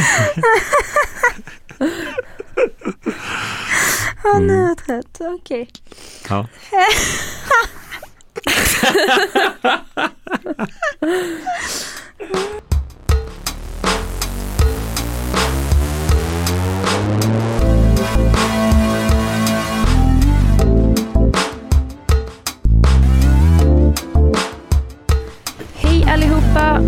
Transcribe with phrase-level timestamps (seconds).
[4.22, 5.18] Ja, nu är jag trött.
[5.20, 5.68] Okej.
[6.28, 6.46] Ja.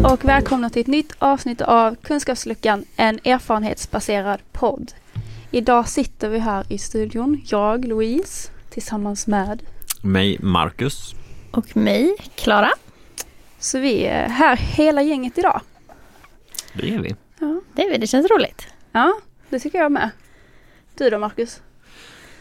[0.01, 4.93] och välkomna till ett nytt avsnitt av Kunskapsluckan, en erfarenhetsbaserad podd.
[5.51, 9.63] Idag sitter vi här i studion, jag Louise, tillsammans med
[10.03, 11.15] Mig Marcus.
[11.51, 12.71] Och mig, Klara.
[13.59, 15.61] Så vi är här hela gänget idag.
[16.75, 17.15] Det är vi.
[17.41, 18.67] Ja, Det, är vi, det känns roligt.
[18.93, 19.13] ja
[19.49, 20.11] det tycker jag med.
[20.95, 21.61] Du då Marcus?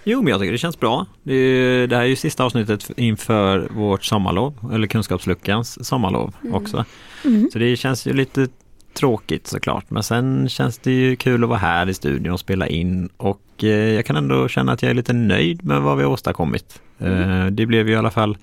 [0.04, 1.06] Jo, men jag tycker det känns bra.
[1.24, 6.56] Det, är, det här är ju sista avsnittet inför vårt sommarlov, eller Kunskapsluckans sommarlov Mm.
[6.56, 6.86] också.
[7.26, 7.50] Mm.
[7.54, 8.48] Så det känns ju lite
[8.94, 9.86] tråkigt såklart.
[9.90, 13.10] Men sen känns det ju kul att vara här i studion och spela in.
[13.18, 16.12] Och eh, jag kan ändå känna att jag är lite nöjd med vad vi har
[16.12, 16.82] åstadkommit.
[17.00, 18.38] Eh, det blev ju i alla fall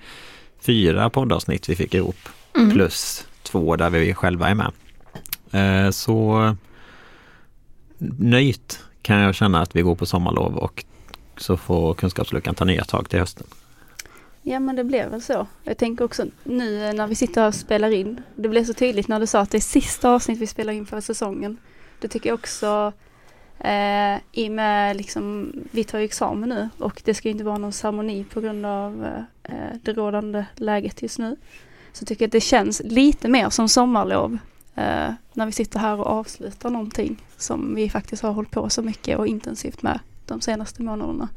[0.61, 2.29] fyra poddavsnitt vi fick ihop.
[2.55, 2.71] Mm.
[2.71, 4.71] Plus två där vi själva är med.
[5.51, 6.55] Eh, så
[8.17, 10.83] nöjt kan jag känna att vi går på sommarlov och
[11.41, 13.47] så får Kunskapsluckan ta nya tag till hösten.
[14.41, 15.47] Ja men det blev väl så.
[15.63, 18.21] Jag tänker också nu när vi sitter och spelar in.
[18.35, 20.85] Det blev så tydligt när du sa att det är sista avsnitt vi spelar in
[20.85, 21.57] för säsongen.
[21.99, 22.93] Det tycker jag också
[23.59, 27.43] eh, i och med liksom, vi tar ju examen nu och det ska ju inte
[27.43, 29.05] vara någon ceremoni på grund av
[29.43, 31.35] eh, det rådande läget just nu.
[31.93, 34.37] Så tycker jag att det känns lite mer som sommarlov
[34.75, 38.81] eh, när vi sitter här och avslutar någonting som vi faktiskt har hållit på så
[38.81, 39.99] mycket och intensivt med
[40.29, 41.27] de senaste månaderna.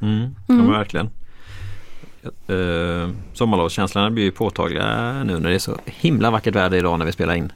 [0.00, 0.66] Mm, Mm.
[0.66, 1.10] Ja, verkligen.
[2.50, 7.06] Uh, sommarlovskänslorna blir ju påtagliga nu när det är så himla vackert väder idag när
[7.06, 7.52] vi spelar in.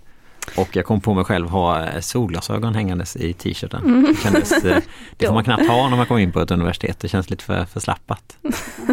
[0.56, 3.82] Och jag kom på mig själv ha eh, solglasögon hängandes i t-shirten.
[3.84, 4.02] Mm.
[4.04, 4.82] Det, kändes, eh,
[5.16, 7.00] det får man knappt ha när man kommer in på ett universitet.
[7.00, 8.36] Det känns lite för förslappat.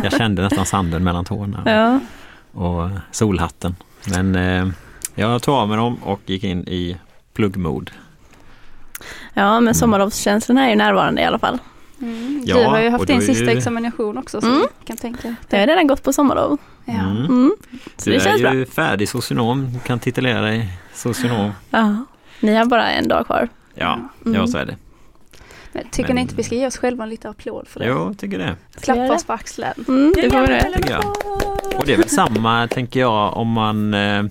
[0.03, 1.99] Jag kände nästan sanden mellan tårna Ja.
[2.63, 3.75] och solhatten.
[4.09, 4.67] Men eh,
[5.15, 6.97] jag tog av mig dem och gick in i
[7.33, 7.91] pluggmode.
[9.33, 11.57] Ja, men sommarlovskänslorna är ju närvarande i alla fall.
[12.01, 12.41] Mm.
[12.45, 14.59] Ja, du har ju haft din sista ju- examination också så Mm.
[14.59, 15.35] jag kan tänka.
[15.49, 16.57] Jag har redan gått på sommarlov.
[16.85, 16.93] Ja.
[16.93, 17.25] Mm.
[17.25, 17.51] Mm.
[17.97, 18.53] Så Du det känns är bra.
[18.53, 21.51] ju färdig socionom, du kan titulera dig socionom.
[21.69, 21.95] Ja.
[22.39, 23.49] Ni har bara en dag kvar.
[23.75, 24.35] Ja, Mm.
[24.41, 24.75] ja så är det.
[25.71, 27.85] Men tycker Men- ni inte vi ska ge oss själva en liten applåd för det?
[27.87, 28.55] Jo, jag tycker det.
[28.81, 29.09] Klappa det?
[29.11, 29.67] oss på axeln.
[29.87, 30.97] Mm, det vi det.
[31.77, 34.23] Och det är väl samma, tänker jag, om man eh,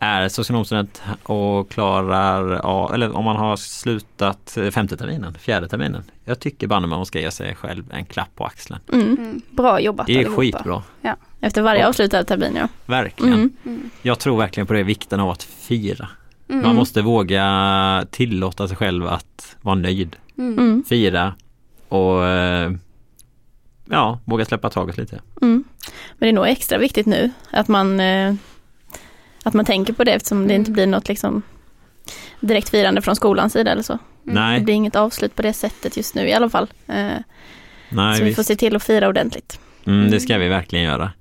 [0.00, 6.02] är socionomstudent och klarar, ja, eller om man har slutat femte terminen, fjärde terminen.
[6.24, 8.80] Jag tycker banne man ska ge sig själv en klapp på axeln.
[8.92, 9.06] Mm.
[9.06, 9.40] Mm.
[9.50, 10.40] Bra jobbat Det är allihopa.
[10.40, 10.82] skitbra,
[11.40, 12.68] Efter varje avslutad termin ja.
[12.86, 13.34] verkligen.
[13.34, 13.50] Mm.
[13.66, 13.90] Mm.
[14.02, 16.08] Jag tror verkligen på det, vikten av att fira.
[16.48, 16.62] Mm.
[16.62, 20.16] Man måste våga tillåta sig själv att vara nöjd,
[20.88, 21.34] fira
[21.88, 22.72] och eh,
[23.90, 25.20] ja, våga släppa taget lite.
[25.42, 25.64] Mm.
[26.18, 28.34] Men det är nog extra viktigt nu att man, eh,
[29.42, 30.60] att man tänker på det eftersom det Mm.
[30.60, 31.42] inte blir något liksom
[32.40, 33.92] direkt firande från skolans sida eller så.
[33.92, 34.34] Mm.
[34.34, 34.58] Nej.
[34.58, 36.68] Det blir inget avslut på det sättet just nu i alla fall.
[36.86, 37.06] Eh,
[37.88, 38.36] Nej, så vi visst.
[38.36, 39.60] får se till att fira ordentligt.
[39.86, 41.12] Mm, det ska vi verkligen göra.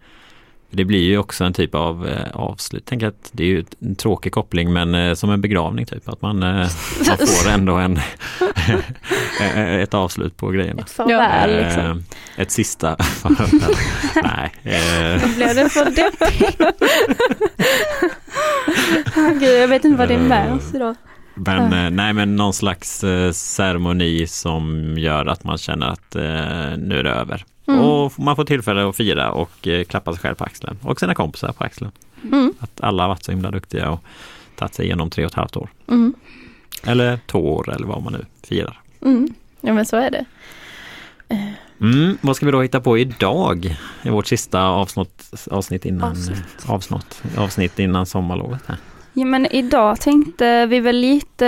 [0.72, 2.84] Det blir ju också en typ av eh, avslut.
[2.86, 6.10] Tänk att det är ju en tråkig koppling men eh, som en begravning typ.
[6.10, 6.50] Att man, eh,
[7.08, 8.00] man får ändå en,
[9.82, 10.82] ett avslut på grejerna.
[10.82, 12.04] Ett farväl Eh, liksom.
[12.38, 13.76] Ett sista farväl.
[14.24, 14.52] Nej.
[14.64, 16.62] Eh, blev det för deppigt.
[19.40, 20.96] Gud, jag vet inte vad det är med oss idag.
[21.36, 26.78] men, eh, nej men någon slags eh, ceremoni som gör att man känner att eh,
[26.78, 27.46] nu är det över.
[27.70, 27.82] Mm.
[27.86, 31.16] Och man får tillfälle att fira och eh, klappa sig själv på axeln och sina
[31.16, 31.92] kompisar på axeln.
[32.24, 32.54] Mm.
[32.60, 34.04] Att alla har varit så himla duktiga och
[34.56, 35.70] tagit sig igenom tre och ett halvt år.
[35.88, 36.14] Mm.
[36.84, 38.80] Eller två år eller vad man nu firar.
[39.02, 39.34] Mm.
[39.62, 40.26] Ja men så är det.
[41.30, 41.38] Eh,
[41.82, 43.78] Mm, vad ska vi då hitta på idag?
[44.04, 46.44] I vårt sista avsnitt, avsnitt innan Avsnitt.
[46.68, 48.62] avsnitt, avsnitt innan sommarlovet.
[48.66, 48.78] Här.
[49.14, 51.46] Ja men idag tänkte vi väl lite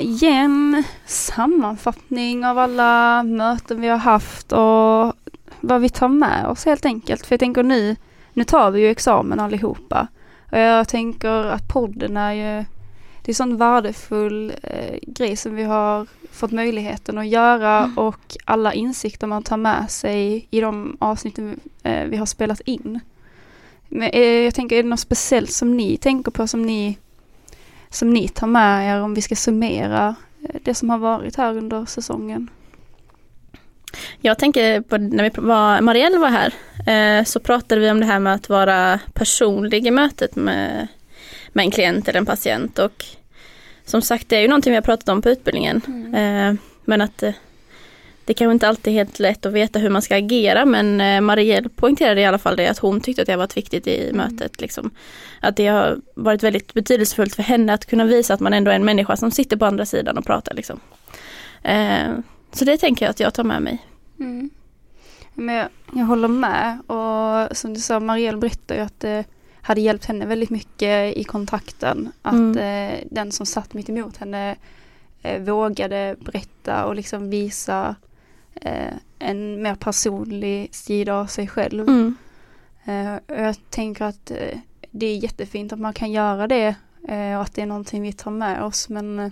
[0.00, 5.14] ge en sammanfattning av alla möten vi har haft och
[5.60, 7.26] vad vi tar med oss helt enkelt.
[7.26, 7.96] För jag tänker nu,
[8.32, 10.08] nu tar vi ju examen allihopa.
[10.52, 12.64] Och jag tänker att podden är ju,
[13.22, 18.74] det är sån värdefull eh, grej som vi har fått möjligheten att göra och alla
[18.74, 23.00] insikter man tar med sig i de avsnitten eh, vi har spelat in.
[23.88, 26.98] Men eh, jag tänker, är det något speciellt som ni tänker på som ni,
[27.88, 31.56] som ni tar med er om vi ska summera eh, det som har varit här
[31.56, 32.50] under säsongen?
[34.20, 36.52] Jag tänker på när vi var, Marielle var här
[36.86, 40.86] eh, så pratade vi om det här med att vara personlig i mötet med,
[41.52, 43.04] med en klient eller en patient och
[43.84, 45.82] som sagt, det är ju någonting vi har pratat om på utbildningen.
[45.86, 46.14] Mm.
[46.14, 47.32] Eh, men att eh,
[48.24, 51.20] det kanske inte alltid är helt lätt att veta hur man ska agera men eh,
[51.20, 54.10] Marielle poängterade i alla fall det att hon tyckte att det har varit viktigt i
[54.10, 54.16] Mm.
[54.16, 54.60] mötet.
[54.60, 54.90] Liksom.
[55.40, 58.74] Att det har varit väldigt betydelsefullt för henne att kunna visa att man ändå är
[58.74, 60.54] en människa som sitter på andra sidan och pratar.
[60.54, 60.80] Liksom.
[62.52, 63.86] Så det tänker jag att jag tar med mig.
[64.20, 64.50] Mm.
[65.34, 69.24] Men jag, jag håller med och som du sa, Marielle berättade ju att det
[69.62, 72.12] hade hjälpt henne väldigt mycket i kontakten.
[72.22, 72.58] Att Mm.
[72.58, 74.56] eh, den som satt mitt emot henne
[75.22, 77.96] eh, vågade berätta och liksom visa
[78.54, 81.88] eh, en mer personlig sida av sig själv.
[81.88, 82.16] Mm.
[83.26, 84.32] Jag tänker att
[84.90, 86.74] det är jättefint att man kan göra det
[87.36, 89.30] och att det är någonting vi tar med oss men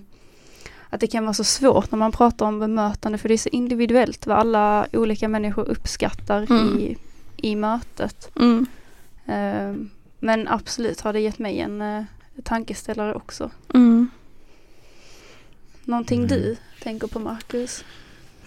[0.89, 3.49] att det kan vara så svårt när man pratar om bemötande för det är så
[3.49, 6.79] individuellt vad alla olika människor uppskattar Mm.
[6.79, 6.97] i,
[7.37, 8.31] i mötet.
[8.35, 8.65] Mm.
[9.25, 9.75] Eh,
[10.19, 12.03] men absolut har det gett mig en eh,
[12.43, 13.51] tankeställare också.
[13.73, 14.09] Mm.
[15.83, 16.29] Någonting Mm.
[16.29, 17.83] du tänker på Marcus?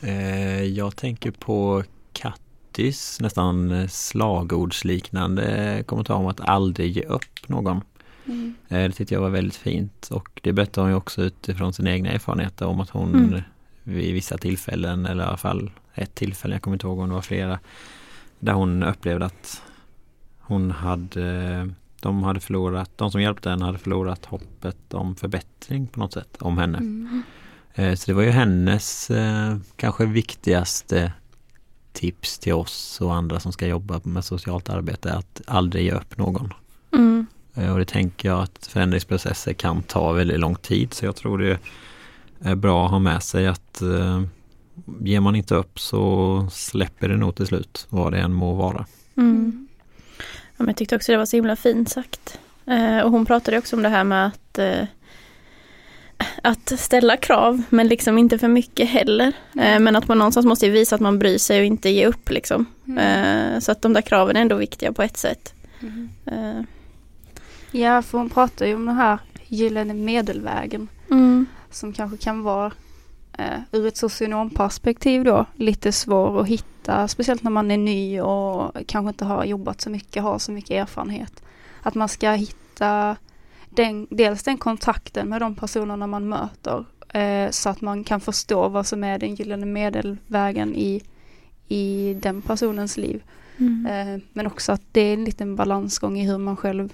[0.00, 7.80] Eh, jag tänker på Kattis nästan eh, slagordsliknande kommentar om att aldrig ge upp någon.
[8.26, 8.54] Mm.
[8.68, 11.90] Eh, Det tyckte jag var väldigt fint och det berättar hon ju också utifrån sina
[11.90, 13.40] egna erfarenheter om att hon Mm.
[13.82, 17.14] vid vissa tillfällen eller i alla fall ett tillfälle, jag kommer inte ihåg om det
[17.14, 17.58] var flera,
[18.38, 19.62] där hon upplevde att
[20.40, 21.70] hon hade,
[22.00, 26.36] de hade förlorat, de som hjälpte henne hade förlorat hoppet om förbättring på något sätt
[26.40, 26.78] om henne.
[26.78, 27.22] Mm.
[27.74, 31.12] Eh, Så det var ju hennes eh, kanske viktigaste
[31.92, 36.18] tips till oss och andra som ska jobba med socialt arbete att aldrig ge upp
[36.18, 36.52] någon.
[36.92, 37.26] Mm.
[37.54, 41.38] Eh, Och det tänker jag att förändringsprocesser kan ta väldigt lång tid så jag tror
[41.38, 41.58] det
[42.44, 44.22] är bra att ha med sig att eh,
[45.00, 48.86] ger man inte upp så släpper det nog till slut vad det än må vara.
[49.16, 49.68] Mm.
[50.26, 52.38] Ja, men jag tyckte också det var så himla fint sagt.
[52.66, 54.84] Eh, och hon pratade också om det här med att eh,
[56.42, 59.32] att ställa krav men liksom inte för mycket heller.
[59.60, 62.30] Eh, men att man någonstans måste visa att man bryr sig och inte ge upp
[62.30, 62.66] liksom.
[62.86, 62.98] Mm.
[63.54, 65.54] Eh, så att de där kraven är ändå viktiga på ett sätt.
[65.80, 66.66] Mm.
[67.72, 70.88] Ja, för hon pratar ju om den här gyllene medelvägen.
[71.10, 72.72] mm, som kanske kan vara
[73.38, 78.72] eh, ur ett socionomperspektiv då lite svår att hitta, speciellt när man är ny och
[78.86, 81.42] kanske inte har jobbat så mycket, har så mycket erfarenhet.
[81.82, 83.16] Att man ska hitta
[83.70, 88.68] den, dels den kontakten med de personerna man möter eh, så att man kan förstå
[88.68, 91.02] vad som är den gyllene medelvägen i,
[91.68, 93.22] i den personens liv.
[93.56, 96.92] mm, Eh, men också att det är en liten balansgång i hur man själv,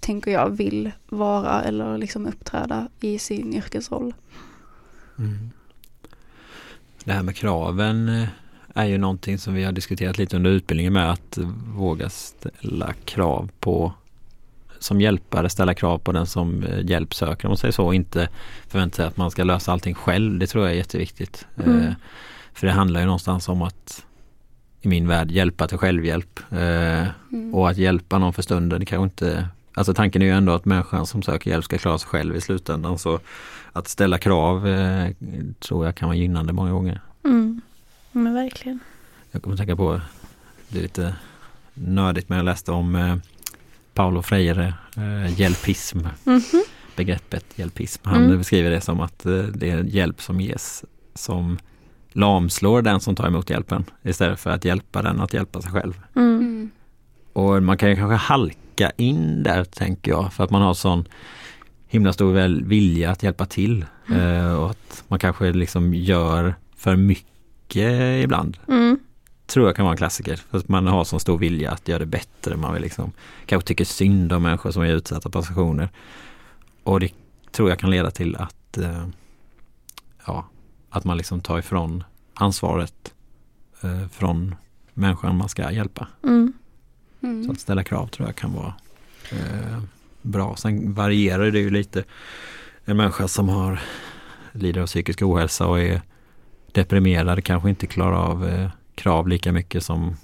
[0.00, 4.14] tänker jag, vill vara eller liksom uppträda i sin yrkesroll.
[7.04, 8.28] Det här med kraven eh,
[8.74, 11.38] är ju någonting som vi har diskuterat lite under utbildningen med att
[11.74, 13.92] våga ställa krav på
[14.78, 17.94] som hjälpare ställa krav på den som eh, hjälp söker om man säger så och
[17.94, 18.28] inte
[18.68, 20.38] förvänta sig att man ska lösa allting själv.
[20.38, 21.46] Det tror jag är jätteviktigt.
[21.64, 21.80] Mm.
[21.80, 21.92] Eh,
[22.52, 24.04] För det handlar ju någonstans om att
[24.80, 27.54] i min värld hjälpa till självhjälp eh, Mm.
[27.54, 28.80] och att hjälpa någon för stunden.
[28.80, 31.98] Det kanske inte Alltså tanken är ju ändå att människan som söker hjälp ska klara
[31.98, 32.98] sig själv i slutändan.
[32.98, 33.20] Så
[33.72, 35.10] att ställa krav eh,
[35.60, 37.00] tror jag kan vara gynnande många gånger.
[37.24, 37.60] mm.
[38.12, 38.78] Men verkligen.
[39.30, 40.00] Jag kommer att tänka på,
[40.68, 41.14] det är lite
[41.74, 43.16] nördigt men jag läste om eh,
[43.94, 46.40] Paolo Freire, eh, hjälpism, Mhm.
[46.96, 48.00] begreppet hjälpism.
[48.04, 48.38] Han Mm.
[48.38, 51.58] beskriver det som att eh, det är hjälp som ges som
[52.12, 56.00] lamslår den som tar emot hjälpen istället för att hjälpa den att hjälpa sig själv.
[56.16, 56.36] Mm.
[56.40, 56.70] Mm.
[57.32, 58.56] Och man kan ju kanske halka
[58.96, 61.08] in där tänker jag för att man har sån
[61.88, 66.96] himla stor väl vilja att hjälpa till eh, och att man kanske liksom gör för
[66.96, 68.58] mycket ibland.
[68.68, 68.98] Mm.
[69.46, 70.36] Tror jag kan vara en klassiker.
[70.36, 72.56] För att man har sån stor vilja att göra det bättre.
[72.56, 73.12] Man vill liksom
[73.46, 75.88] kanske tycker synd om människor som är utsatta på situationer.
[76.82, 77.12] Och det
[77.52, 79.06] tror jag kan leda till att eh,
[80.26, 80.48] ja,
[80.90, 82.04] att man liksom tar ifrån
[82.34, 83.14] ansvaret
[83.80, 84.54] eh, från
[84.94, 86.08] människan man ska hjälpa.
[86.22, 86.52] Mm.
[87.20, 87.50] Så Mm.
[87.50, 88.74] att ställa krav tror jag kan vara
[89.32, 89.78] eh,
[90.22, 90.56] bra.
[90.56, 92.04] Sen varierar det ju lite.
[92.84, 93.80] En människa som har
[94.52, 96.00] lider av psykisk ohälsa och är
[96.72, 100.16] deprimerad kanske inte klarar av eh, krav lika mycket som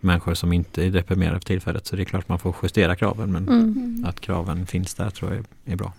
[0.00, 1.86] människor som inte är deprimerade för tillfället.
[1.86, 3.60] Så det är klart man får justera kraven men Mm.
[3.60, 4.04] Mm.
[4.08, 5.92] att kraven finns där tror jag är, är bra.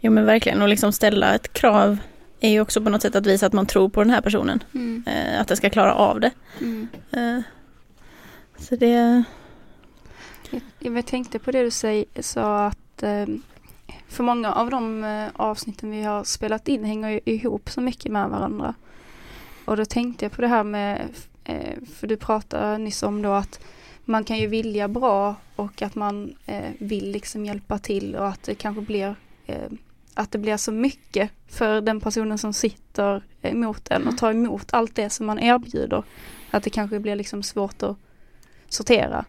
[0.00, 1.98] Jo men verkligen och liksom ställa ett krav
[2.40, 4.62] är ju också på något sätt att visa att man tror på den här personen.
[4.74, 5.04] Mm.
[5.06, 6.30] Eh, att den ska klara av det.
[6.60, 6.88] Mm.
[7.10, 7.40] Eh,
[8.58, 9.24] så det,
[10.78, 11.70] jag, tänkte på det du
[12.22, 13.42] sa att ehm,
[14.08, 18.12] för många av de eh, avsnitten vi har spelat in hänger ju ihop så mycket
[18.12, 18.74] med varandra.
[19.64, 21.08] Och då tänkte jag på det här med,
[21.44, 23.60] eh, för du pratade nyss om då att
[24.04, 28.42] man kan ju vilja bra och att man eh, vill liksom hjälpa till och att
[28.42, 29.16] det kanske blir
[30.14, 34.74] att det blir så mycket för den personen som sitter emot en och tar emot
[34.74, 36.02] allt det som man erbjuder.
[36.50, 37.96] Att det kanske blir liksom svårt att
[38.68, 39.24] sortera.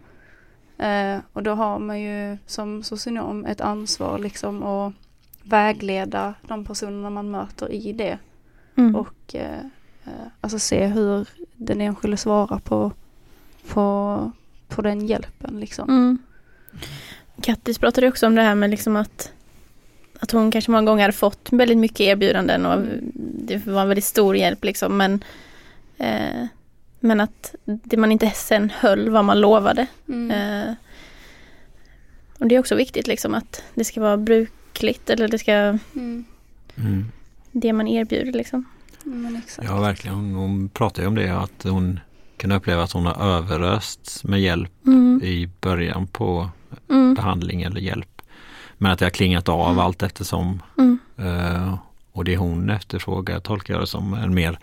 [0.77, 4.93] Eh, och då har man ju som socionom ett ansvar liksom att
[5.43, 8.17] vägleda de personerna man möter i det.
[8.75, 8.95] Mm.
[8.95, 9.59] Och eh,
[10.05, 12.91] eh, alltså se hur den enskilde svarar på,
[13.67, 14.31] på,
[14.67, 15.89] på den hjälpen liksom.
[15.89, 16.17] Mm.
[17.41, 19.31] Kattis pratade också om det här med liksom att,
[20.19, 22.85] att hon kanske många gånger hade fått väldigt mycket erbjudanden och
[23.47, 25.23] det var en väldigt stor hjälp liksom men
[25.97, 26.45] eh,
[27.05, 29.87] men att det man inte sen höll vad man lovade.
[30.07, 30.31] Mm.
[30.31, 30.73] Eh,
[32.39, 36.25] och det är också viktigt liksom att det ska vara brukligt eller det ska Mm.
[36.75, 37.05] Mm.
[37.51, 38.65] det man erbjuder liksom.
[39.61, 40.15] Ja, verkligen.
[40.17, 41.99] Hon, hon pratar ju om det, att hon
[42.37, 45.21] kan uppleva att hon har överösts med hjälp Mm.
[45.23, 46.49] i början på
[46.89, 47.13] Mm.
[47.13, 48.21] behandling eller hjälp.
[48.77, 50.61] Men att det har klingat av allt eftersom.
[50.77, 50.99] Mm.
[51.17, 51.75] Eh,
[52.11, 54.59] och det hon efterfrågar tolkar jag det som en mer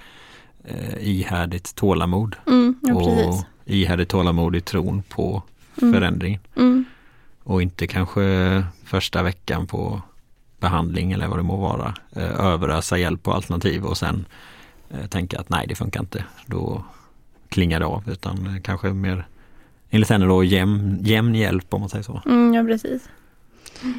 [0.65, 2.37] eh, ihärdigt tålamod.
[2.47, 2.75] Mm.
[2.83, 3.45] Ja, och precis.
[3.65, 5.43] ihärdigt tålamod i tron på
[5.83, 5.95] Mm.
[5.95, 6.41] förändringen.
[6.57, 6.85] Mm.
[7.43, 10.03] Och inte kanske första veckan på
[10.61, 11.95] behandling eller vad det må vara.
[12.17, 14.25] Eh, överösa hjälp och alternativ och sen
[14.91, 16.25] eh, tänka att nej det funkar inte.
[16.47, 16.85] Då
[17.49, 19.27] klingar det av utan eh, kanske mer
[19.91, 22.23] enligt henne då jämn, jämn hjälp om man säger så.
[22.27, 23.09] Mm, ja, precis.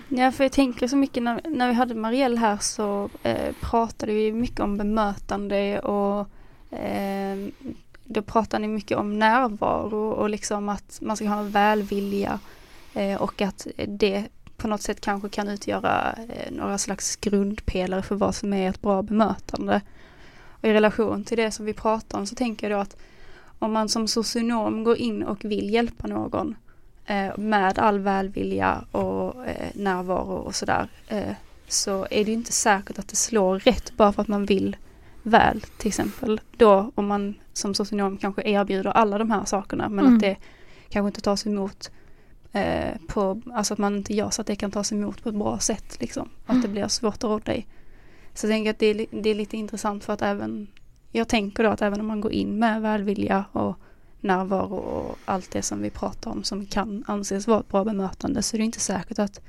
[0.08, 4.14] Ja, för jag tänker så mycket när, när vi hade Marielle här så eh, pratade
[4.14, 6.28] vi mycket om bemötande och
[6.74, 7.70] eh,
[8.04, 12.40] då pratar ni mycket om närvaro och liksom att man ska ha en välvilja
[12.94, 14.28] eh, och att det
[14.58, 18.82] på något sätt kanske kan utgöra eh, några slags grundpelare för vad som är ett
[18.82, 19.82] bra bemötande.
[20.50, 22.98] Och i relation till det som vi pratar om så tänker jag då att
[23.60, 26.56] om man som socionom går in och vill hjälpa någon
[27.06, 31.34] eh, med all välvilja och eh, närvaro och sådär eh,
[31.68, 34.76] så är det inte säkert att det slår rätt bara för att man vill
[35.24, 36.42] väl till exempel.
[36.58, 40.16] Då om man som socionom kanske erbjuder alla de här sakerna men Mm.
[40.16, 40.38] att det
[40.90, 41.92] kanske inte tas emot
[42.52, 45.36] eh, på, alltså att man inte gör så att det kan tas emot på ett
[45.36, 46.30] bra sätt liksom.
[46.46, 47.66] Att det blir svårt att råda i.
[48.34, 50.68] Så jag tänker att det är, det är lite intressant för att även,
[51.12, 53.76] jag tänker då att även om man går in med välvilja och
[54.20, 58.42] närvaro och allt det som vi pratar om som kan anses vara ett bra bemötande
[58.42, 59.42] så är det inte säkert att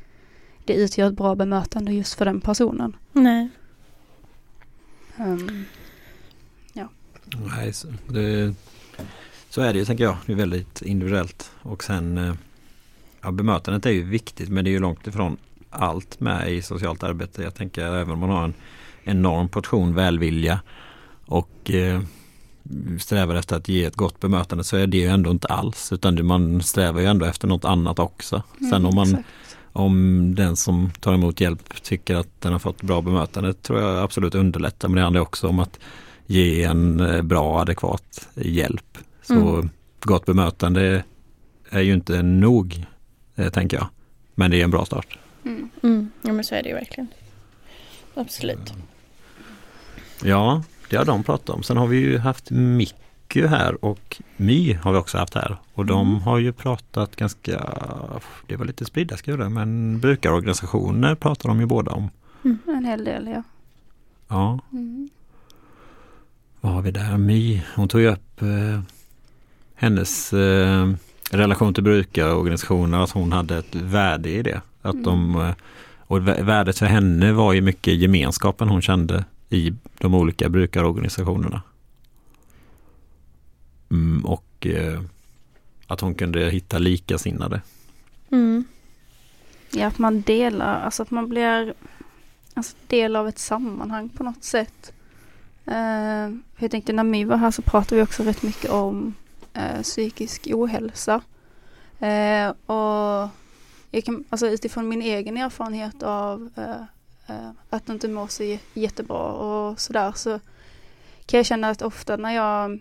[0.64, 2.96] det utgör ett bra bemötande just för den personen.
[3.12, 3.48] Nej.
[5.16, 5.64] Ehm,
[7.56, 8.54] Nej, så, det,
[9.48, 10.16] så är det ju tänker jag.
[10.26, 11.50] Det är väldigt individuellt.
[11.62, 12.34] Och sen eh,
[13.20, 15.36] ja, bemötandet är ju viktigt men det är ju långt ifrån
[15.70, 17.42] allt med i socialt arbete.
[17.42, 18.54] Jag tänker även om man har en
[19.04, 20.60] enorm portion välvilja
[21.26, 22.00] och eh,
[23.00, 26.26] strävar efter att ge ett gott bemötande så är det ju ändå inte alls utan
[26.26, 28.42] man strävar ju ändå efter något annat också.
[28.58, 29.28] Sen mm, om man exakt.
[29.74, 33.98] Om den som tar emot hjälp tycker att den har fått bra bemötande tror jag
[34.02, 34.88] absolut underlättar.
[34.88, 35.78] Men det handlar också om att
[36.26, 38.98] ge en eh, bra adekvat hjälp.
[39.22, 39.70] Så Mm.
[40.00, 41.04] gott bemötande
[41.70, 42.84] är ju inte nog,
[43.36, 43.86] eh, tänker jag.
[44.34, 45.18] Men det är en bra start.
[45.44, 45.70] Mm.
[45.82, 46.10] Mm.
[46.22, 47.08] Ja men så är det ju verkligen.
[48.14, 48.72] Absolut.
[50.22, 51.62] Ja, det har de pratat om.
[51.62, 52.50] Sen har vi ju haft
[53.34, 55.56] Miku här och My har vi också haft här.
[55.74, 56.20] Och de Mm.
[56.22, 57.60] har ju pratat ganska,
[58.46, 62.10] det var lite spridda skurar, men brukarorganisationer pratar de ju båda om.
[62.66, 63.42] En hel del ja.
[64.28, 65.08] Ja, Mm.
[66.60, 67.16] Vad har vi där?
[67.18, 68.80] My, hon tog ju upp eh,
[69.74, 70.92] hennes eh,
[71.30, 74.60] relation till brukarorganisationer, att hon hade ett värde i det.
[74.82, 75.04] Att Mm.
[75.04, 75.54] de, eh,
[75.98, 81.62] och vä- värdet för henne var ju mycket gemenskapen hon kände i de olika brukarorganisationerna.
[83.94, 85.00] Mm, och eh,
[85.86, 87.60] att hon kunde hitta likasinnade.
[88.30, 88.64] Mm.
[89.70, 91.74] Ja, att man delar, alltså att man blir
[92.54, 94.92] alltså, del av ett sammanhang på något sätt.
[95.66, 99.14] Eh, jag tänkte när My var här så pratade vi också rätt mycket om
[99.52, 101.20] eh, psykisk ohälsa.
[101.98, 103.28] Eh, och
[103.90, 109.32] jag kan, alltså utifrån min egen erfarenhet av eh, eh att inte må så jättebra
[109.32, 110.40] och sådär så
[111.26, 112.80] kan jag känna att ofta när jag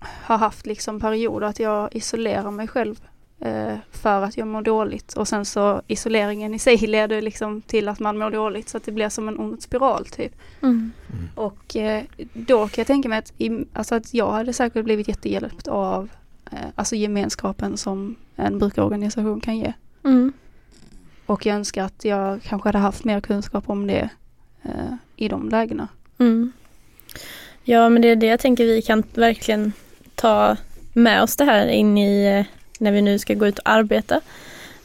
[0.00, 3.00] har haft liksom perioder att jag isolerar mig själv
[3.40, 7.88] eh, för att jag mår dåligt och sen så isoleringen i sig leder liksom till
[7.88, 10.32] att man mår dåligt så att det blir som en ond spiral typ.
[10.62, 10.92] Mm.
[11.34, 15.08] Och eh, då kan jag tänka mig att, i, alltså att jag hade säkert blivit
[15.08, 16.08] jättehjälpt av
[16.52, 19.72] eh, alltså gemenskapen som en brukarorganisation kan ge.
[20.04, 20.32] Mm.
[21.26, 24.08] Och jag önskar att jag kanske hade haft mer kunskap om det
[24.62, 25.88] eh, i de lägena.
[26.18, 26.52] Mm.
[27.64, 29.72] Ja men det är det jag tänker vi kan verkligen
[30.14, 30.56] ta
[30.92, 32.46] med oss det här in i eh,
[32.80, 34.20] när vi nu ska gå ut och arbeta.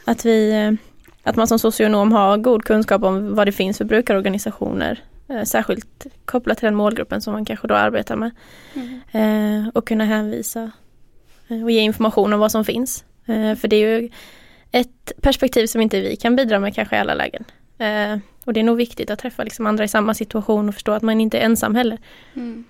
[0.04, 0.72] Att vi, eh,
[1.22, 5.00] att man som socionom har god kunskap om vad det finns för brukarorganisationer.
[5.28, 8.30] Eh, särskilt kopplat till den målgruppen som man kanske då arbetar med.
[9.12, 10.70] Eh, och kunna hänvisa
[11.48, 13.04] och ge information om vad som finns.
[13.26, 14.10] För det är ju
[14.72, 17.44] ett perspektiv som inte vi kan bidra med kanske i alla lägen.
[18.44, 21.02] Och det är nog viktigt att träffa liksom andra i samma situation och förstå att
[21.02, 21.98] man inte är ensam heller.
[22.34, 22.64] Mm.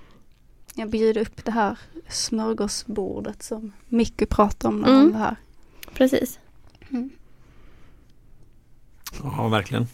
[0.79, 1.79] Jag bjuder upp det här
[2.09, 5.01] smörgåsbordet som Micke pratade om när Mm.
[5.03, 5.37] han var här.
[5.95, 6.39] Precis.
[9.23, 9.87] Ja, verkligen.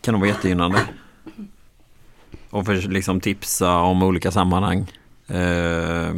[0.00, 0.82] kan nog vara jättegynnande.
[2.50, 4.92] Och för liksom tipsa om olika sammanhang.
[5.26, 6.14] Eh,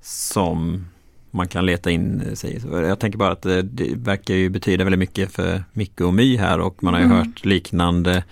[0.00, 0.86] som
[1.30, 4.98] man kan leta in sig Jag tänker bara att det, det verkar ju betyda väldigt
[4.98, 7.16] mycket för Micke och My här och man har ju Mm.
[7.18, 8.24] hört liknande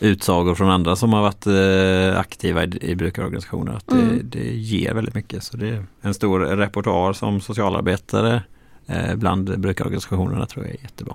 [0.00, 3.72] utsagor från andra som har varit eh, aktiva i, i brukarorganisationer.
[3.72, 4.20] Att det, Mm.
[4.30, 5.42] det ger väldigt mycket.
[5.44, 8.42] Så det är en stor repertoar som socialarbetare
[8.86, 11.14] eh, bland brukarorganisationerna tror jag är jättebra.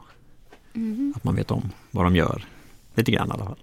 [0.75, 1.13] Mm.
[1.15, 2.45] Att man vet om vad de gör.
[2.95, 3.57] Lite grann i alla fall.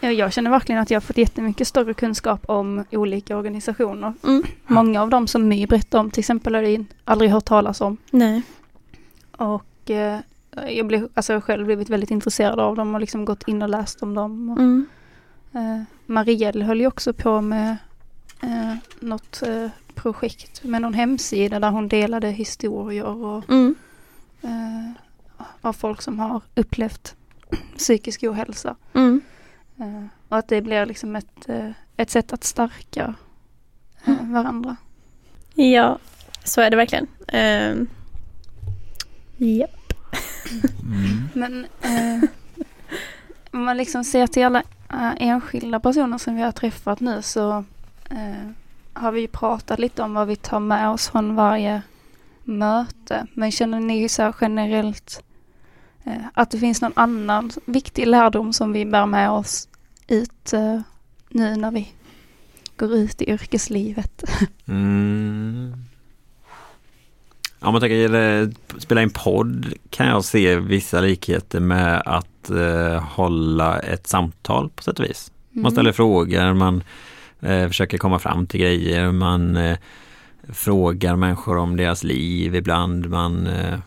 [0.00, 4.12] Ja, jag känner verkligen att jag har fått jättemycket större kunskap om olika organisationer.
[4.24, 4.42] Mm.
[4.66, 7.96] Många av dem som My berättade om till exempel har jag aldrig hört talas om.
[8.10, 8.42] Nej.
[9.36, 10.18] Och eh,
[10.68, 13.68] jag blev, alltså jag själv blivit väldigt intresserad av dem och liksom gått in och
[13.68, 14.50] läst om dem.
[14.50, 14.86] Och, Mm.
[15.52, 17.76] eh, Marielle höll ju också på med
[18.42, 23.74] eh, något eh, projekt med någon hemsida där hon delade historier och, Mm.
[24.42, 24.90] eh,
[25.60, 27.14] av folk som har upplevt
[27.78, 28.76] psykisk ohälsa.
[28.94, 29.20] Mm.
[29.78, 33.14] Eh, och att det blir liksom ett, eh, ett sätt att stärka
[34.04, 34.76] eh, varandra.
[35.54, 35.98] Ja,
[36.44, 37.06] så är det verkligen.
[37.72, 37.88] Um,
[39.36, 39.66] ja.
[41.32, 42.28] Men eh,
[43.50, 47.64] om man liksom ser till alla eh, enskilda personer som vi har träffat nu så
[48.10, 48.50] eh,
[48.92, 51.82] har vi ju pratat lite om vad vi tar med oss från varje
[52.44, 53.26] möte.
[53.34, 55.24] Men känner ni så här generellt
[56.04, 59.68] eh, att det finns någon annan viktig lärdom som vi bär med oss
[60.08, 60.80] ut eh,
[61.28, 61.88] nu när vi
[62.76, 64.24] går ut i yrkeslivet?
[64.68, 65.74] Mm.
[67.60, 73.78] Om man tänker spela in podd kan jag se vissa likheter med att eh, hålla
[73.78, 75.32] ett samtal på sätt och vis.
[75.50, 76.82] Man ställer frågor, man
[77.40, 79.78] eh, försöker komma fram till grejer, man eh,
[80.48, 83.78] frågar människor om deras liv ibland, man eh,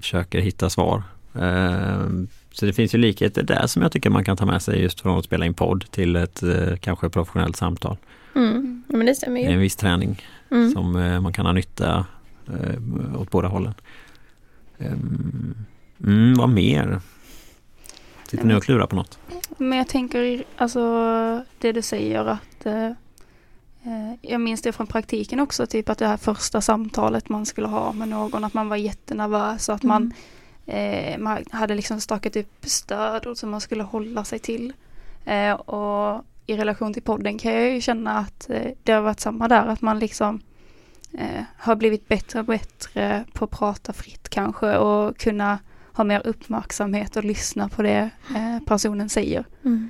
[0.00, 1.02] försöker hitta svar.
[1.34, 2.06] Eh,
[2.52, 5.00] så det finns ju likheter där som jag tycker man kan ta med sig just
[5.00, 7.96] från att spela in podd till ett eh, kanske professionellt samtal.
[8.36, 8.82] Mm.
[8.88, 9.58] ja men det stämmer är en ju.
[9.58, 10.72] viss träning Mm.
[10.72, 12.06] som eh, man kan ha nytta
[12.50, 13.74] eh, åt båda hållen.
[14.78, 15.54] Ehm,
[16.04, 17.00] Mm, vad mer?
[18.28, 19.18] Sitter ni och klurar på något?
[19.58, 20.80] Men jag tänker, alltså
[21.58, 22.90] det du säger att eh,
[24.20, 27.92] jag minns det från praktiken också, typ att det här första samtalet man skulle ha
[27.92, 30.12] med någon, att man var jättenervös och att man,
[30.66, 34.72] eh, man hade liksom stakat upp stöd som man skulle hålla sig till.
[35.24, 39.20] Eh, och i relation till podden kan jag ju känna att eh, det har varit
[39.20, 40.40] samma där, att man liksom
[41.12, 45.58] eh, har blivit bättre och bättre på att prata fritt kanske och kunna
[45.92, 49.44] ha mer uppmärksamhet och lyssna på det eh, personen säger.
[49.64, 49.88] Mm.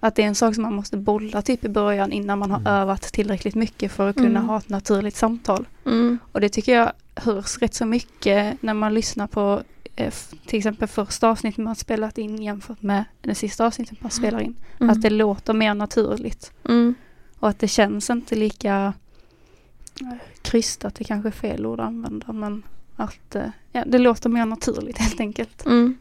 [0.00, 2.58] Att det är en sak som man måste bolla typ i början innan man har
[2.58, 2.72] Mm.
[2.72, 4.48] övat tillräckligt mycket för att kunna Mm.
[4.48, 5.68] ha ett naturligt samtal.
[5.86, 6.18] Mm.
[6.32, 9.62] Och det tycker jag hörs rätt så mycket när man lyssnar på
[9.96, 10.14] eh,
[10.46, 14.40] till exempel första avsnittet man har spelat in jämfört med det sista avsnittet man spelar
[14.40, 14.54] in.
[14.80, 14.90] Mm.
[14.90, 16.52] Att det låter mer naturligt.
[16.68, 16.94] Mm.
[17.38, 18.92] Och att det känns inte lika
[20.00, 20.12] eh,
[20.56, 22.62] krystat, det kanske är fel ord att använda men
[22.96, 25.66] att eh, ja, det låter mer naturligt helt enkelt.
[25.66, 25.98] Mm.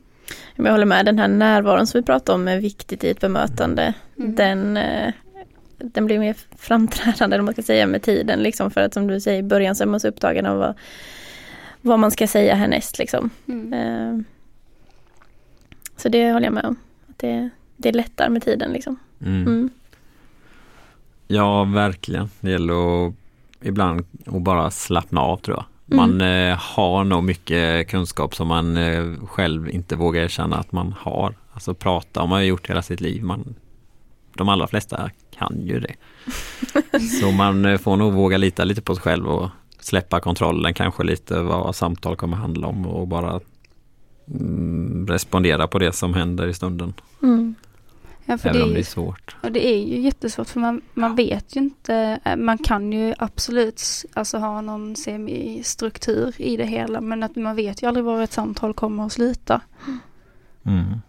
[0.56, 3.94] Jag håller med, den här närvaron som vi pratar om är viktigt i ett bemötande.
[4.18, 4.36] Mm.
[4.36, 5.13] Den, eh,
[5.78, 8.39] den blir mer framträdande, eller vad man ska säga, med tiden.
[8.39, 10.74] Liksom, för att som du säger, i början så är man så upptagen av vad,
[11.82, 13.00] vad man ska säga härnäst.
[13.00, 13.30] Liksom.
[13.48, 13.74] Mm.
[13.74, 14.26] Eh,
[15.98, 16.76] Så det håller jag med om.
[17.10, 18.72] Att det, det är lättare med tiden.
[18.72, 19.00] Liksom.
[19.22, 19.41] Mm.
[19.41, 19.70] Mm.
[21.28, 22.30] Ja, verkligen.
[22.39, 23.13] Det gäller att
[23.65, 25.65] ibland att bara slappna av tror jag.
[25.91, 25.97] Mm.
[25.97, 30.95] Man eh, har nog mycket kunskap som man eh, själv inte vågar erkänna att man
[30.99, 31.36] har.
[31.54, 33.23] Alltså prata har man ju gjort hela sitt liv.
[33.23, 33.56] Man,
[34.34, 35.95] de allra flesta kan ju det.
[37.21, 39.49] Så man eh, får nog våga lita lite på sig själv och
[39.80, 43.39] släppa kontrollen kanske lite vad samtal kommer handla om och bara
[44.28, 46.93] mm, respondera på det som händer i stunden.
[47.23, 47.56] Mm.
[48.26, 49.36] Ja, för Även det om är det är svårt.
[49.44, 53.14] Och det är ju jättesvårt för man, man vet ju inte, eh, man kan ju
[53.18, 53.82] absolut
[54.14, 58.32] alltså ha någon semi-struktur i det hela men att man vet ju aldrig var ett
[58.32, 59.62] samtal kommer att sluta.
[60.64, 61.02] Mm.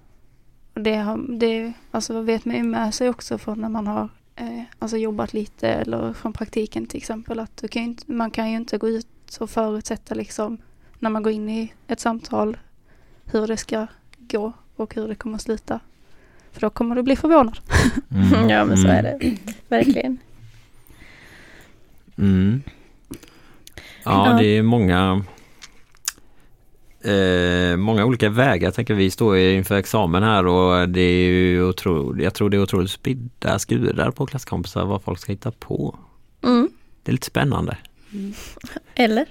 [0.74, 4.08] Och det, har, det alltså vet man ju med sig också från när man har
[4.36, 8.30] eh, alltså jobbat lite eller från praktiken till exempel att du kan ju inte, man
[8.30, 10.58] kan ju inte gå ut och förutsätta liksom
[10.98, 12.56] när man går in i ett samtal
[13.24, 13.86] hur det ska
[14.18, 15.80] gå och hur det kommer att sluta.
[16.56, 17.58] För då kommer du bli förvånad.
[18.14, 18.48] Mm.
[18.48, 18.96] ja men så Mm.
[18.96, 19.36] är det
[19.68, 20.18] verkligen.
[22.18, 22.62] Mm.
[24.04, 24.38] Ja, Ja.
[24.38, 25.24] det är många
[27.04, 28.66] eh, många olika vägar.
[28.66, 32.56] Jag tänker vi står inför examen här och det är ju otroligt, jag tror det
[32.56, 35.98] är otroligt spridda skurar på klasskompisar vad folk ska hitta på.
[36.42, 36.68] Mm.
[37.02, 37.76] Det är lite spännande.
[38.94, 39.26] Eller?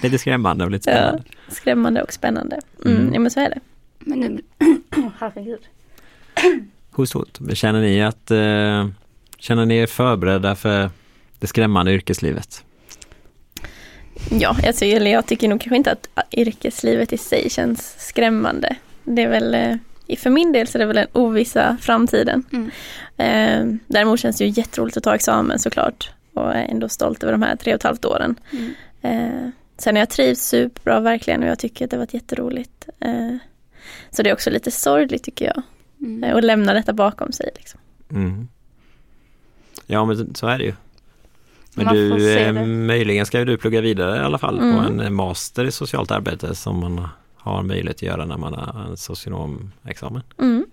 [0.02, 0.96] Lite skrämmande och lite Ja.
[0.96, 1.22] spännande.
[1.48, 2.60] Skrämmande och spännande.
[2.84, 2.96] Mm.
[2.98, 3.14] Mm.
[3.14, 3.60] Ja men så är det.
[3.98, 4.40] Men nu,
[5.18, 5.60] herregud.
[6.90, 7.40] Host, hot.
[7.40, 8.88] Men Känner ni att eh,
[9.38, 10.90] Känner ni er förberedda för
[11.38, 12.64] det skrämmande yrkeslivet?
[14.30, 18.76] Ja, alltså, eller jag tycker nog kanske inte att yrkeslivet i sig känns skrämmande.
[19.04, 22.44] Det är väl, eh, för min del så är det väl den ovissa framtiden.
[22.52, 22.70] Mm.
[23.16, 26.10] Eh, däremot känns det ju jätteroligt att ta examen såklart.
[26.34, 28.34] Och är ändå stolt över de här tre och ett halvt åren.
[28.52, 28.74] Mm.
[29.02, 32.88] Eh, sen har jag trivts superbra verkligen och jag tycker att det har varit jätteroligt.
[33.00, 33.36] Eh,
[34.10, 35.62] så det är också lite sorgligt tycker jag.
[36.00, 36.24] Mm.
[36.24, 37.50] Eh, att lämna detta bakom sig.
[37.56, 37.80] Liksom.
[38.10, 38.48] Mm.
[39.86, 40.72] Ja men så är det ju.
[41.74, 42.66] Men Man du, eh, det.
[42.66, 44.74] möjligen ska ju du plugga vidare i alla fall Mm.
[44.76, 48.54] på en eh, master i socialt arbete som man har möjlighet att göra när man
[48.54, 50.22] har en socionomexamen.
[50.38, 50.66] Mm.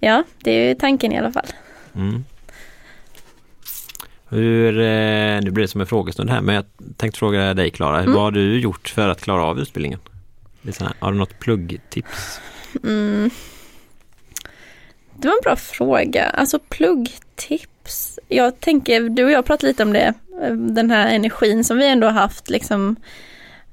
[0.00, 1.46] Ja, det är ju tanken i alla fall.
[1.94, 2.24] Mm.
[4.28, 6.64] Hur, eh, nu blir det som en frågestund här men jag
[6.96, 8.12] tänkte fråga dig Klara, Mm.
[8.14, 9.98] vad har du gjort för att klara av utbildningen?
[10.80, 12.40] Här, har du något pluggtips?
[15.20, 16.24] Det var en bra fråga.
[16.24, 18.18] Alltså pluggtips.
[18.28, 20.14] Jag tänker, du och jag pratade lite om det.
[20.42, 22.96] Eh, den här energin som vi ändå har haft liksom.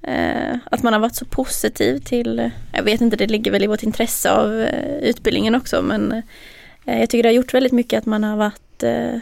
[0.02, 3.64] Eh, att man har varit så positiv till, eh, jag vet inte, det ligger väl
[3.64, 6.24] i vårt intresse av eh, utbildningen också men
[6.86, 9.16] eh, jag tycker det har gjort väldigt mycket att man har varit eh,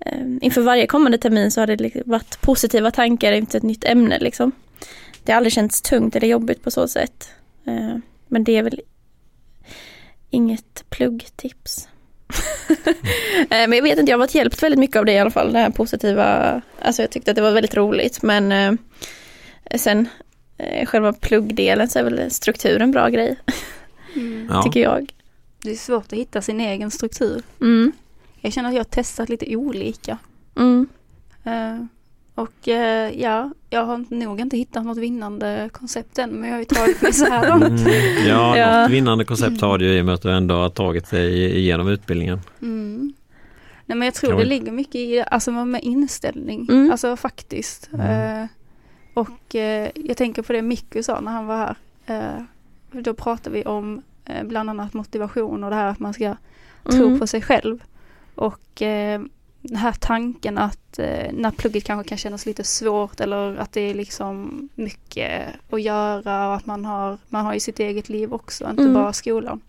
[0.00, 4.18] eh inför varje kommande termin så har det varit positiva tankar inför ett nytt ämne
[4.18, 4.52] liksom.
[5.24, 7.30] Det har aldrig känts tungt eller jobbigt på så sätt.
[8.28, 8.80] Men det är väl
[10.30, 11.88] inget pluggtips.
[13.50, 15.30] Eh, men jag vet inte, jag har varit hjälpt väldigt mycket av det i alla
[15.30, 15.52] fall.
[15.52, 18.72] Det här positiva, alltså jag tyckte att det var väldigt roligt men eh,
[19.78, 20.08] sen
[20.58, 23.36] eh, själva pluggdelen så är väl strukturen bra grej,
[24.16, 24.48] Mm.
[24.50, 24.62] Ja.
[24.62, 25.12] tycker jag.
[25.62, 27.42] Det är svårt att hitta sin egen struktur.
[27.60, 27.92] Mm,
[28.40, 30.18] Jag känner att jag har testat lite olika.
[30.56, 30.88] mm,
[31.44, 31.78] Eh,
[32.38, 36.58] och eh, ja, jag har nog inte hittat något vinnande koncept än men jag har
[36.58, 37.80] ju tagit mig så här långt.
[37.80, 38.82] Mm, ja, Ja.
[38.82, 41.56] något vinnande koncept har du ju i och med att du ändå har tagit dig
[41.58, 42.40] igenom utbildningen.
[42.62, 43.12] Mm.
[43.86, 46.90] Nej men jag tror Kan det ligger mycket i alltså med inställning, Mm.
[46.90, 47.90] alltså faktiskt.
[47.92, 48.42] Mm.
[48.42, 48.48] Eh,
[49.14, 51.76] och eh, jag tänker på det Mikko sa när han var här.
[52.06, 52.42] Eh,
[53.00, 56.36] då pratade vi om eh, bland annat motivation och det här att man ska
[56.90, 57.82] tro mm, på sig själv.
[58.34, 59.20] Och eh,
[59.60, 63.80] den här tanken att eh, när plugget kanske kan kännas lite svårt eller att det
[63.80, 68.32] är liksom mycket att göra och att man har, man har ju sitt eget liv
[68.34, 68.94] också, inte Mm.
[68.94, 69.60] bara skolan.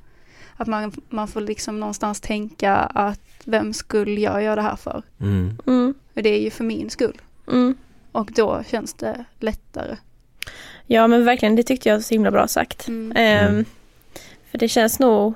[0.58, 5.04] Att man, man får liksom någonstans tänka att vem skulle jag göra det här för?
[5.22, 5.58] Mm.
[5.68, 7.22] mm, Och det är ju för min skull.
[7.48, 7.76] mm.
[8.12, 9.98] Och då känns det lättare.
[10.86, 12.88] Ja men verkligen, det tyckte jag var så himla bra sagt.
[12.88, 13.66] Mm.
[14.52, 15.34] För det känns nog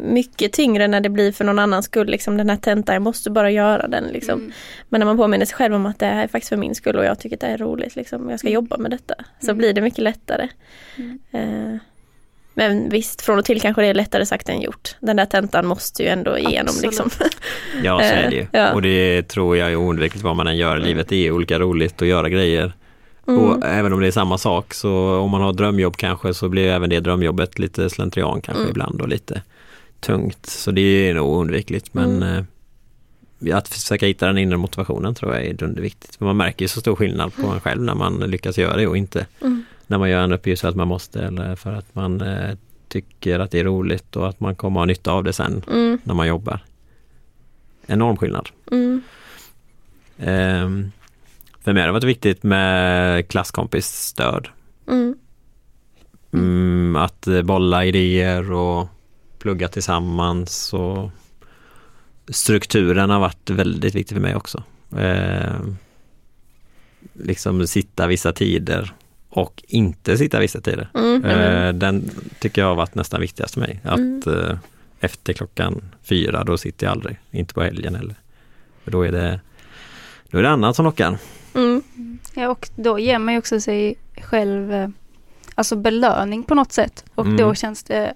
[0.00, 3.30] mycket tyngre när det blir för någon annans skull, liksom den här tentan, jag måste
[3.30, 4.38] bara göra den liksom.
[4.40, 4.52] Mm.
[4.88, 6.96] Men när man påminner sig själv om att det här är faktiskt för min skull
[6.96, 8.54] och jag tycker att det är roligt, liksom, jag ska Mm.
[8.54, 9.58] jobba med detta, så Mm.
[9.58, 10.48] blir det mycket lättare.
[10.96, 11.18] Mm.
[11.32, 11.78] Eh,
[12.54, 14.96] men visst, från och till kanske det är lättare sagt än gjort.
[15.00, 17.10] Den där tentan måste ju ändå igenom liksom.
[17.84, 18.42] Ja, så är det ju.
[18.42, 18.72] Eh, ja.
[18.72, 21.08] Och det tror jag är oundvikligt vad man än gör i livet.
[21.08, 22.72] Det är olika roligt att göra grejer.
[23.28, 23.40] Mm.
[23.40, 26.70] Och även om det är samma sak så om man har drömjobb kanske så blir
[26.70, 28.70] även det drömjobbet lite slentrian kanske Mm.
[28.70, 29.42] ibland och lite
[30.00, 30.46] tungt.
[30.46, 32.46] Så det är nog oundvikligt men Mm.
[33.42, 36.20] eh, att försöka hitta den inre motivationen tror jag är dunderviktigt.
[36.20, 38.96] Man märker ju så stor skillnad på en själv när man lyckas göra det och
[38.96, 39.64] inte Mm.
[39.86, 42.56] när man gör en uppgift för att man måste eller för att man eh,
[42.88, 45.98] tycker att det är roligt och att man kommer ha nytta av det sen Mm.
[46.04, 46.60] när man jobbar.
[47.86, 48.48] Enorm skillnad.
[48.72, 49.02] Mm.
[50.18, 50.90] Ehm,
[51.64, 54.48] för mig har det varit viktigt med klasskompiss-stöd.
[54.88, 55.14] Mm.
[56.32, 58.88] Mm, att bolla idéer och
[59.40, 61.10] plugga tillsammans och
[62.28, 64.62] strukturen har varit väldigt viktig för mig också.
[64.98, 65.76] Ehm,
[67.12, 68.92] liksom sitta vissa tider
[69.28, 70.90] och inte sitta vissa tider.
[70.94, 71.24] Mm.
[71.24, 71.40] Mm.
[71.64, 73.80] Eh, den tycker jag har varit nästan viktigast för mig.
[73.84, 74.22] Att Mm.
[74.26, 74.56] eh,
[75.00, 78.14] efter klockan fyra då sitter jag aldrig, inte på helgen heller.
[78.84, 79.40] För då är det,
[80.30, 81.18] då är det annat som lockar.
[81.54, 81.82] Mm.
[82.34, 84.88] Ja, och då ger man ju också sig själv eh,
[85.54, 87.04] alltså belöning på något sätt.
[87.14, 87.36] Och Mm.
[87.36, 88.12] då känns det, eh,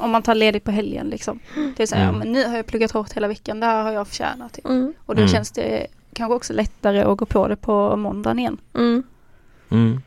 [0.00, 1.40] om man tar ledigt på helgen liksom.
[1.76, 2.14] Det är så här, Mm.
[2.14, 4.52] ja, men nu har jag pluggat hårt hela veckan, det här har jag förtjänat.
[4.52, 4.66] Typ.
[4.66, 4.92] Mm.
[5.06, 5.32] Och då Mm.
[5.32, 8.58] känns det kanske också lättare att gå på det på måndagen igen.
[8.74, 9.02] Mm.
[9.70, 10.02] Mm.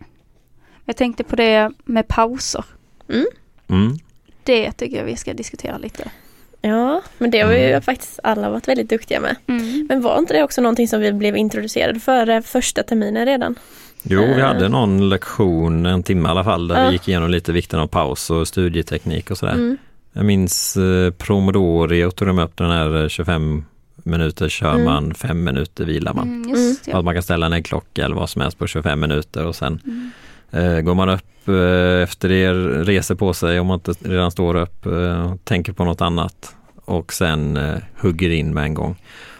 [0.86, 2.66] Jag tänkte på det med pauser.
[3.68, 3.98] Mm.
[4.44, 6.12] Det tycker jag vi ska diskutera lite.
[6.62, 7.82] Ja, men det har vi ju Mm.
[7.82, 9.36] faktiskt alla varit väldigt duktiga med.
[9.90, 13.56] Men var inte det också någonting som vi blev introducerade för eh, första terminen redan?
[14.04, 14.48] Jo, vi Eh.
[14.48, 16.88] hade någon lektion, en timme i alla fall, där Ja.
[16.88, 19.54] vi gick igenom lite vikten av paus och studieteknik och sådär.
[19.54, 19.78] Mm.
[20.14, 23.66] Jag minns eh, Promodori och tog de upp den här eh, 25
[24.04, 24.86] minuter kör Mm.
[24.86, 26.28] man, 5 minuter vilar man.
[26.28, 27.02] Mm, just Att ja.
[27.02, 30.12] man kan ställa en äggklocka eller vad som helst på 25 minuter och sen Mm.
[30.78, 34.56] eh, går man upp eh, efter det, reser på sig om man inte redan står
[34.56, 38.96] upp, eh, tänker på något annat och sen eh, hugger in med en gång.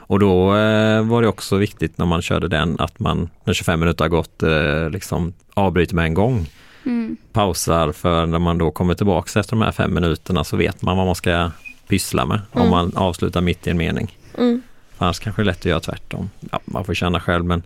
[0.08, 3.80] Och då eh, var det också viktigt när man körde den att man när 25
[3.80, 6.50] minuter har gått eh, liksom avbryter med en gång.
[6.86, 7.18] Mm.
[7.34, 10.98] Pausar för när man då kommer tillbaks efter de här fem minuterna så vet man
[10.98, 11.52] vad man ska
[11.88, 12.72] pyssla med om Mm.
[12.72, 14.18] man avslutar mitt i en mening.
[14.38, 14.62] Mm.
[14.98, 16.30] Annars kanske det är lätt att göra tvärtom.
[16.52, 17.64] Ja, man får känna själv men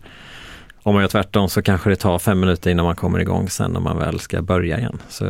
[0.82, 3.70] om man gör tvärtom så kanske det tar fem minuter innan man kommer igång sen
[3.70, 4.98] när man väl ska börja igen.
[5.08, 5.24] Så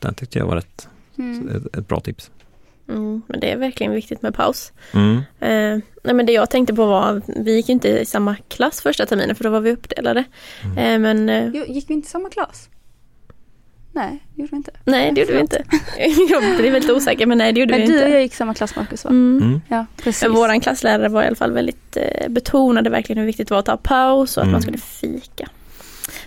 [0.00, 1.48] den tyckte jag var ett, Mm.
[1.48, 2.30] ett, ett bra tips.
[2.88, 3.22] Mm.
[3.26, 4.72] Men det är verkligen viktigt med paus.
[4.94, 5.16] Mm.
[5.40, 8.80] Eh, nej men det jag tänkte på var, vi gick ju inte i samma klass
[8.80, 10.24] första terminen för då var vi uppdelade.
[10.64, 10.78] Mm.
[10.78, 12.68] Eh, men eh, Jo, gick vi inte i samma klass?
[13.92, 14.70] Nej, det gjorde vi inte.
[14.84, 15.64] nej det gjorde vi inte.
[16.30, 18.10] jag blev väldigt osäker men nej det gjorde Men vi du och inte.
[18.12, 19.10] jag gick i samma klass Marcus va?
[19.10, 19.42] Mm.
[19.48, 19.60] Mm.
[19.68, 20.22] Ja, precis.
[20.22, 23.58] Men våran klasslärare var i alla fall väldigt, eh, betonade verkligen hur viktigt det var
[23.58, 24.52] att ta paus och att Mm.
[24.52, 25.48] man skulle fika.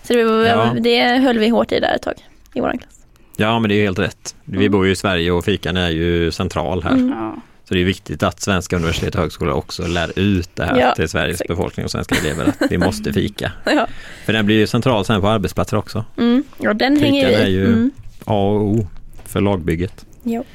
[0.03, 0.73] Så det, var, Ja.
[0.79, 2.13] det höll vi hårt i där ett tag
[2.53, 2.98] i våran klass.
[3.39, 4.35] Ja men det är helt rätt.
[4.45, 4.71] Vi Mm.
[4.71, 6.91] bor ju i Sverige och fikan är ju central här.
[6.91, 7.31] Mm.
[7.63, 10.95] Så det är viktigt att svenska universitet och högskolor också lär ut det här Ja,
[10.95, 11.47] till Sveriges exakt.
[11.47, 13.51] befolkning och svenska elever att vi måste fika.
[13.65, 13.87] Ja,
[14.25, 16.05] För den blir ju central sen på arbetsplatser också.
[16.17, 16.43] mm.
[16.57, 17.51] ja den Fikan hänger är i.
[17.51, 17.91] ju- Mm.
[18.25, 18.87] A och O
[19.25, 20.05] för lagbygget.
[20.23, 20.45] Jo.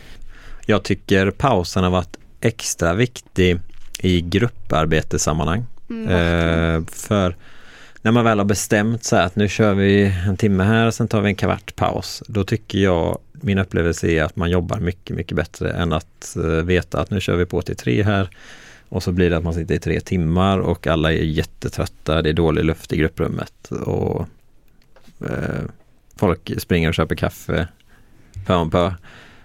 [0.67, 3.59] Jag tycker pausen har varit extra viktig
[3.99, 5.65] i grupparbetssammanhang.
[5.91, 6.09] Mm.
[6.09, 7.37] Eh, för
[8.05, 11.09] när man väl har bestämt sig att nu kör vi en timme här och sen
[11.09, 12.23] tar vi en kvart paus.
[12.29, 16.43] Då tycker jag, min upplevelse är att man jobbar mycket, mycket bättre än att eh,
[16.43, 18.29] veta att nu kör vi på till tre här.
[18.89, 22.29] Och så blir det att man sitter i tre timmar och alla är jättetrötta, det
[22.29, 23.71] är dålig luft i grupprummet.
[23.71, 24.27] Och
[25.21, 25.65] eh,
[26.17, 27.69] Folk springer och köper kaffe
[28.47, 28.93] pö om pö.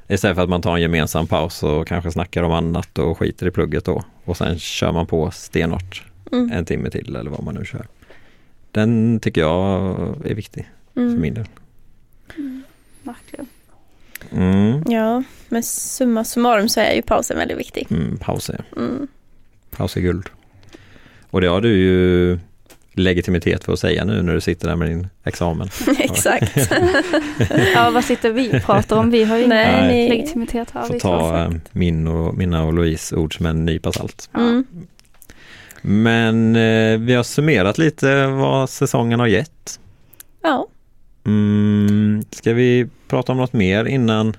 [0.08, 3.48] Istället för att man tar en gemensam paus och kanske snackar om annat och skiter
[3.48, 4.04] i plugget då.
[4.26, 6.52] Och sen kör man på stenhårt Mm.
[6.52, 7.86] en timme till eller vad man nu kör.
[8.72, 11.22] Den tycker jag är viktig för Mm.
[11.22, 11.46] min del.
[13.04, 13.46] Verkligen.
[14.32, 14.84] Mm.
[14.92, 17.88] Ja, men summa summarum så är ju pausen väldigt viktig.
[17.90, 19.08] Mm, paus, är, Mm.
[19.72, 20.30] paus är guld.
[21.30, 22.40] Och det har du ju
[22.94, 25.70] legitimitet för att säga nu när du sitter där med din examen.
[26.00, 26.58] Exakt.
[27.76, 29.10] Ja, vad sitter vi och pratar om?
[29.12, 30.10] Vi har ju Nej, Nej.
[30.10, 30.84] legitimitet här.
[30.86, 34.30] Får vi ta eh, min och, mina och Louise ord som en nypa salt.
[34.36, 34.66] Mm.
[35.82, 39.80] Men eh, vi har summerat lite vad säsongen har gett.
[40.42, 40.68] Ja.
[41.26, 44.38] Mm, ska vi prata om något mer innan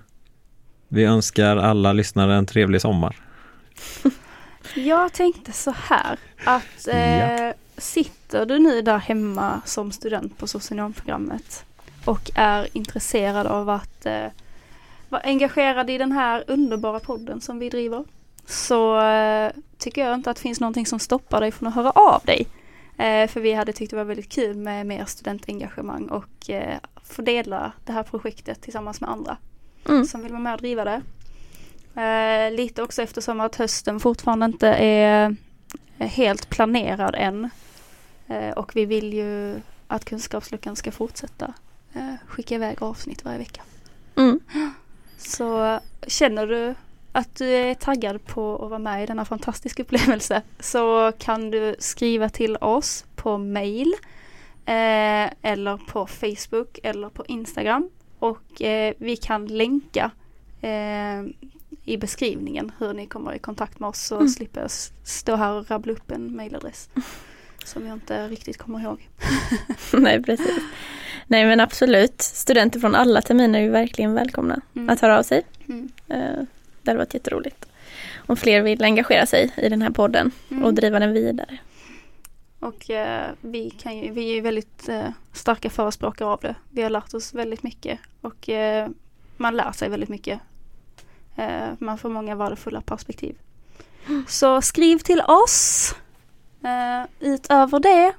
[0.89, 3.17] vi önskar alla lyssnare en trevlig sommar?
[4.75, 11.65] Jag tänkte så här att eh, sitter du nu där hemma som student på socionomprogrammet
[12.05, 14.27] och är intresserad av att eh,
[15.09, 18.05] vara engagerad i den här underbara podden som vi driver
[18.51, 21.91] så eh, tycker jag inte att det finns någonting som stoppar dig från att höra
[21.91, 22.47] av dig.
[22.99, 27.23] Eh, för vi hade tyckt det var väldigt kul med mer studentengagemang och eh, få
[27.23, 29.37] dela det här projektet tillsammans med andra
[29.89, 30.05] Mm.
[30.05, 31.03] som vill vara med och driva det.
[32.51, 35.37] Lite också eftersom att hösten fortfarande inte är
[35.99, 37.51] helt planerad än.
[38.57, 41.55] Och vi vill ju att Kunskapsluckan ska fortsätta
[42.27, 43.63] skicka iväg avsnitt varje vecka.
[44.17, 44.41] Mm.
[45.19, 46.75] Så känner du
[47.13, 51.75] att du är taggad på att vara med i denna fantastiska upplevelse så kan du
[51.79, 53.93] skriva till oss på mail
[54.67, 60.11] eh, eller på Facebook eller på Instagram och eh, vi kan länka
[60.61, 61.23] eh,
[61.85, 64.29] i beskrivningen hur ni kommer i kontakt med oss så Mm.
[64.29, 64.71] slipper jag
[65.05, 66.89] stå här och rabbla upp en mailadress
[67.65, 69.09] som jag inte riktigt kommer ihåg.
[69.93, 70.59] Nej, precis.
[71.27, 72.21] Nej, men absolut.
[72.23, 74.89] Studenter från alla terminer är ju verkligen välkomna Mm.
[74.91, 75.43] att höra av sig.
[75.69, 75.89] Mm.
[76.83, 77.67] Det hade varit jätteroligt.
[78.27, 80.65] Om fler vill engagera sig i den här podden Mm.
[80.65, 81.59] och driva den vidare.
[82.61, 86.55] Och eh, vi, kan ju, vi är ju väldigt eh, starka förespråkare av det.
[86.71, 88.89] Vi har lärt oss väldigt mycket och eh,
[89.37, 90.41] man lär sig väldigt mycket.
[91.37, 93.37] Eh, man får många värdefulla perspektiv.
[94.29, 95.95] Så skriv till oss.
[96.65, 98.13] Eh, utöver det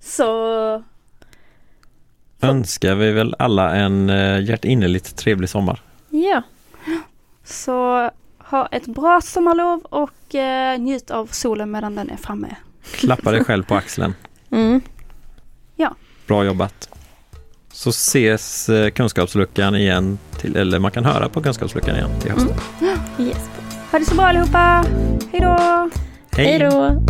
[0.00, 0.82] så
[2.40, 5.80] Önskar vi väl alla en eh, hjärtinnerligt trevlig sommar.
[6.10, 6.42] Ja,
[7.44, 12.56] Så ha ett bra sommarlov och eh, njut av solen medan den är framme.
[12.92, 14.14] Klappa dig själv på axeln.
[14.50, 14.80] mm.
[16.26, 16.88] Bra jobbat.
[17.72, 22.56] Så ses eh, Kunskapsluckan igen, till, eller man kan höra på Kunskapsluckan igen till hösten.
[23.18, 23.50] Yes.
[23.92, 24.84] Ha det så bra allihopa!
[25.32, 25.90] Hej då!
[26.36, 27.02] Hej då!